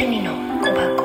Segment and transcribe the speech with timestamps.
[0.00, 0.32] 趣味の
[0.62, 1.02] 小箱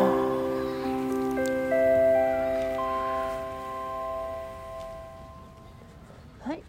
[6.42, 6.62] はい、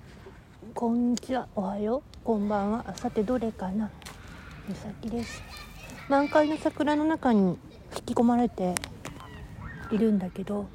[0.73, 2.95] こんにちは、おはよう、こんばんは。
[2.97, 3.91] さてどれかな。
[4.67, 5.43] みさきです。
[6.09, 7.59] 満開の桜の中に
[7.95, 8.75] 引き込まれて
[9.91, 10.67] いるんだけど、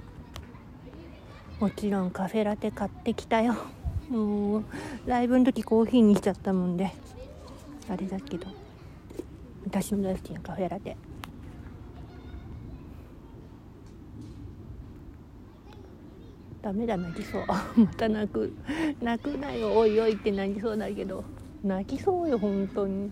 [1.59, 3.55] もちろんカフェラテ買ってきたよ。
[4.07, 4.63] もう
[5.07, 6.93] ライブの時コーヒーにしちゃったもんで、
[7.89, 8.45] あれだけど、
[9.65, 10.95] 私の大好きなカフェラテ。
[16.69, 17.45] ダメだ泣きそう。
[17.81, 18.53] また泣く。
[19.01, 19.75] 泣くなよ。
[19.75, 21.23] おいおいって泣きそうだけど。
[21.63, 23.09] 泣きそうよ本当に。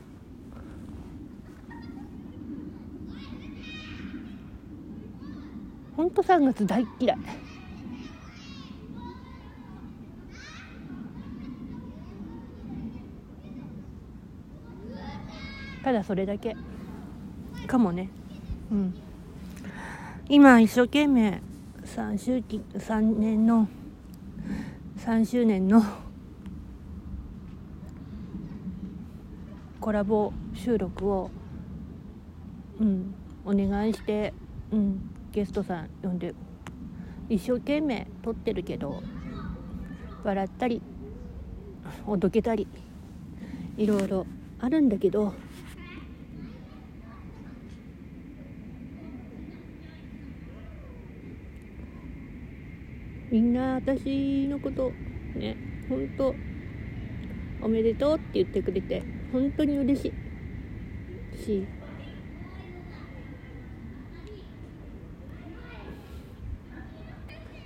[5.96, 7.18] 本当3月大っ嫌い。
[15.84, 16.56] ただそれだけ。
[17.66, 18.12] かもね。
[18.72, 18.94] うん。
[20.30, 21.42] 今一生懸命
[21.96, 23.68] 3周期3年の
[24.98, 25.82] 3周年の
[29.80, 31.32] コラボ収録を、
[32.80, 34.34] うん、お願いして、
[34.72, 36.36] うん、ゲストさん呼んで
[37.30, 39.02] 一生懸命撮ってるけど
[40.24, 40.82] 笑ったり
[42.06, 42.68] おどけたり
[43.78, 44.26] いろいろ
[44.60, 45.34] あるんだけど
[53.30, 54.92] みんな私のこと
[55.36, 55.58] ね
[55.90, 56.36] 本当
[57.62, 60.14] おめでとうって言ってくれて本当に嬉しい。
[61.44, 61.68] し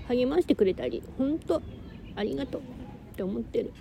[0.08, 1.62] 励ましてくれたり本当
[2.16, 3.72] ありがとうって思ってる。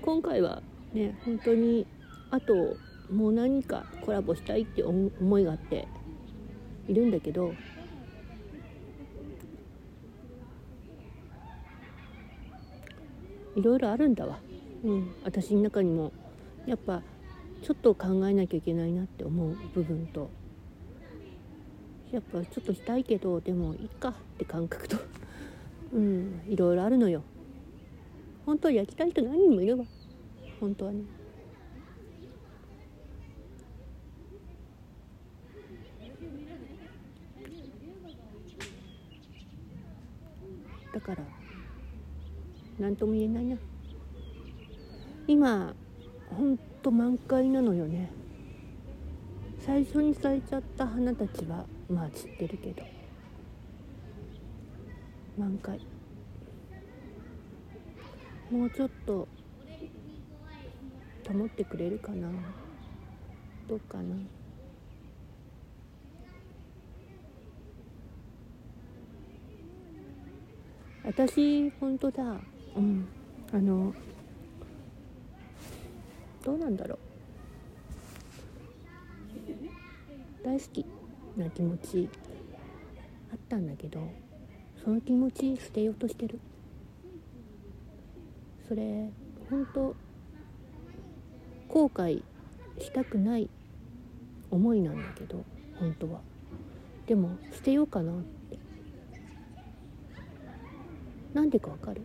[0.00, 0.62] 今回は
[0.94, 1.86] ね本当に
[2.30, 2.76] あと
[3.12, 5.86] もう何かコラボしたいって思いがあって
[6.88, 7.52] いるんだけど
[13.58, 14.38] いろいろあるんだわ、
[14.84, 16.12] うん、私の中にも。
[16.64, 17.02] やっぱ
[17.62, 20.30] ちょっと考えなきゃいけないなって思う部分と。
[22.12, 24.96] やっぱちょっとしたいけどでもいいかって感覚と。
[25.92, 26.42] うん。
[26.46, 27.24] いろいろあるのよ。
[28.46, 29.84] 本当は焼きたい人何人もいるわ。
[30.60, 31.02] 本当はね。
[40.94, 41.37] だから
[42.78, 43.56] 何とも言えないな。
[45.26, 45.74] 今
[46.30, 48.10] ほんと満開なのよね。
[49.60, 52.82] 最初に咲いちゃった花たちはまあ散ってるけど。
[55.36, 55.80] 満開。
[58.50, 59.28] もうちょっと
[61.28, 62.28] 保ってくれるかな。
[63.68, 64.16] どうかな。
[71.04, 72.40] 私本当だ
[72.76, 73.06] うん。
[73.52, 73.94] あの
[76.44, 76.98] どうなんだろう。
[80.44, 80.86] 大好き
[81.36, 82.08] な気持ち
[83.32, 84.00] あったんだけど
[84.82, 86.38] その気持ち捨てようとしてる。
[88.68, 89.10] それ
[89.50, 89.96] 本当
[91.68, 92.22] 後悔
[92.78, 93.48] したくない
[94.50, 95.44] 思いなんだけど
[95.78, 96.20] 本当は。
[97.06, 98.14] でも捨てようかなっ
[98.50, 98.58] て。
[101.34, 102.00] なんでかわかる？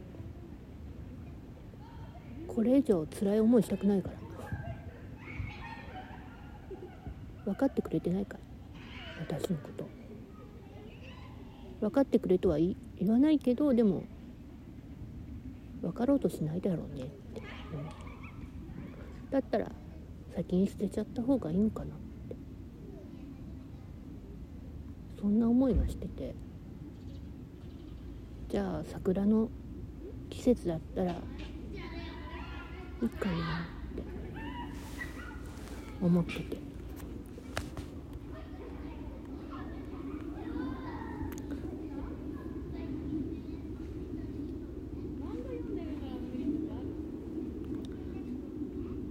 [2.53, 4.15] これ以上辛い思いしたくないから。
[7.45, 8.39] 分かってくれてないから。
[9.39, 9.87] 私のこと。
[11.81, 12.75] 分かってくれとは言
[13.07, 14.03] わないけどでも
[15.81, 17.41] 分かろうとしないだろうねって、
[17.73, 17.77] う
[19.27, 19.69] ん、だったら
[20.33, 21.97] 先に捨てちゃった方がいいのかなっ
[22.29, 22.35] て。
[25.19, 26.35] そんな思いがしてて。
[28.49, 29.49] じゃあ桜の
[30.29, 31.15] 季節だったら
[33.03, 33.35] いいかなっ
[33.97, 34.03] て
[36.01, 36.57] 思ってて。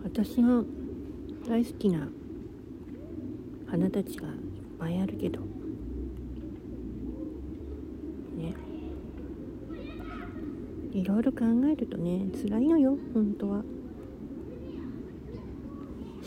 [0.05, 0.65] 私の
[1.47, 2.09] 大好きな
[3.67, 4.35] 花たちがいっ
[4.79, 5.41] ぱいあるけど。
[8.37, 8.55] ね。
[10.93, 13.63] いろいろ考えるとね辛いのよ本当は。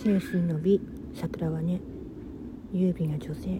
[0.06, 0.80] 精神の美
[1.16, 1.82] 桜はね
[2.72, 3.60] 優美な女性。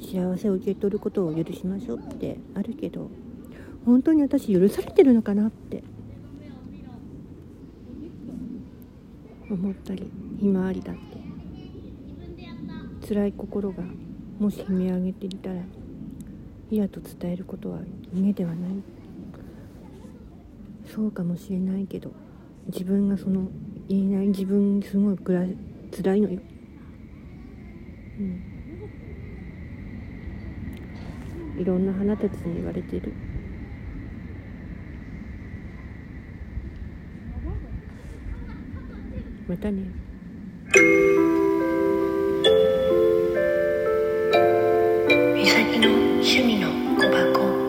[0.00, 3.08] 幸せを受け取ることを許しましょうってあるけど
[3.86, 5.84] 本当に私許されてるのかなって
[9.48, 10.10] 思ったり
[10.40, 11.02] ひまわりだって。
[13.06, 13.84] 辛い心が
[14.40, 15.60] もし悲鳴上げていたら
[16.72, 17.78] 嫌と伝えることは
[18.12, 18.70] 夢ではない。
[20.92, 22.10] そうかもしれないけど
[22.66, 23.48] 自分がその
[23.92, 25.44] 言えない自分すごいくら
[25.94, 26.40] 辛いのよ。
[28.18, 28.42] うん。
[31.60, 33.12] いろんな花たちに言われてる。
[39.46, 39.82] またね。
[45.82, 47.61] の趣味の小箱